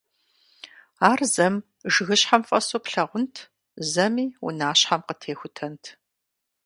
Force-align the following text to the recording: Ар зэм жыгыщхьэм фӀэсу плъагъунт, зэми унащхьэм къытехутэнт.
Ар 1.09 1.21
зэм 1.33 1.55
жыгыщхьэм 1.93 2.41
фӀэсу 2.47 2.79
плъагъунт, 2.83 3.35
зэми 3.91 4.25
унащхьэм 4.45 5.01
къытехутэнт. 5.07 5.83